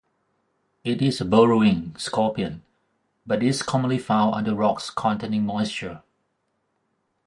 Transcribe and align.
It 0.83 0.99
is 1.03 1.21
a 1.21 1.25
burrowing 1.25 1.95
scorpion, 1.95 2.63
but 3.27 3.43
is 3.43 3.61
commonly 3.61 3.99
found 3.99 4.33
under 4.33 4.55
rocks 4.55 4.89
containing 4.89 5.45
moisture. 5.45 6.01